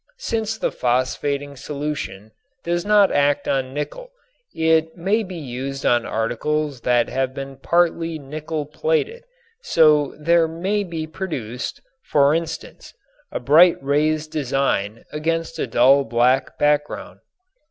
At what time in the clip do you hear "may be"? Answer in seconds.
4.97-5.35, 10.47-11.05